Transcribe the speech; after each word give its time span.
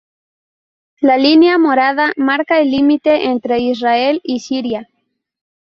La 0.99 1.15
Línea 1.19 1.59
Morada 1.59 2.11
marca 2.17 2.59
el 2.59 2.71
límite 2.71 3.25
entre 3.27 3.59
Israel 3.59 4.19
y 4.23 4.39
Siria. 4.39 4.89